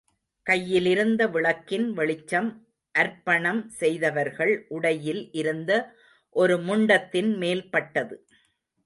கையிலிருந்த 0.45 1.27
விளக்கின் 1.27 1.85
வெளிச்சம் 1.91 2.49
அர்ப்பணம் 2.95 3.61
செய்தவர்கள் 3.69 4.65
உடையில் 4.67 5.29
இருந்த 5.31 5.71
ஒரு 6.35 6.57
முண்டத்தின் 6.57 7.31
மேல்பட்டது. 7.37 8.15